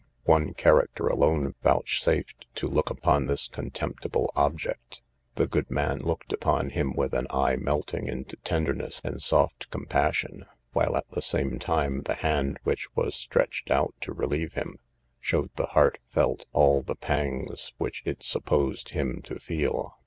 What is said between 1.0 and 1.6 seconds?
alone